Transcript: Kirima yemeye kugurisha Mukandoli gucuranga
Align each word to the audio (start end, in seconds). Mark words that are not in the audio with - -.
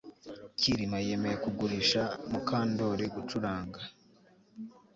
Kirima 0.59 0.97
yemeye 1.07 1.35
kugurisha 1.43 2.01
Mukandoli 2.31 3.05
gucuranga 3.13 3.79